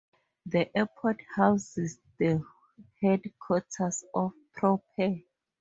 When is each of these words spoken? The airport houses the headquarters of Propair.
The 0.47 0.75
airport 0.75 1.21
houses 1.35 1.99
the 2.17 2.43
headquarters 3.03 4.03
of 4.15 4.31
Propair. 4.57 5.21